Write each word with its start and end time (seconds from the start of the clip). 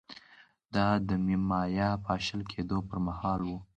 دا 0.73 0.87
د 1.07 1.09
مایا 1.49 1.89
پاشل 2.05 2.41
کېدو 2.51 2.77
پرمهال 2.89 3.41
و 3.45 3.51